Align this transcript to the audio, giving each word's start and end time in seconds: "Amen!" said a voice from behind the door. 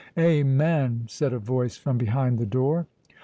"Amen!" 0.17 1.05
said 1.07 1.31
a 1.31 1.37
voice 1.37 1.77
from 1.77 1.99
behind 1.99 2.39
the 2.39 2.45
door. 2.47 2.87